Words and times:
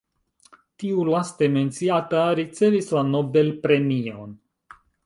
Tiu 0.83 1.03
laste 1.09 1.49
menciata 1.57 2.25
ricevis 2.41 2.91
la 2.99 3.05
Nobel 3.13 3.57
Premion. 3.69 4.39